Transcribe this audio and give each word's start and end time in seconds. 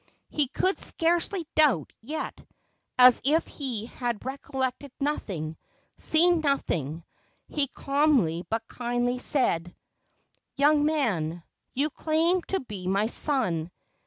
He 0.29 0.47
could 0.47 0.79
scarcely 0.79 1.47
doubt, 1.55 1.93
yet, 2.01 2.41
as 2.97 3.21
if 3.23 3.45
he 3.45 3.85
had 3.85 4.25
recollected 4.25 4.91
nothing, 4.99 5.57
seen 5.99 6.39
nothing, 6.39 7.03
he 7.47 7.67
calmly 7.67 8.43
but 8.49 8.67
kindly 8.67 9.19
said: 9.19 9.75
"Young 10.57 10.85
man, 10.85 11.43
you 11.75 11.91
claim 11.91 12.41
to 12.47 12.61
be 12.61 12.87
my 12.87 13.05
son. 13.05 13.69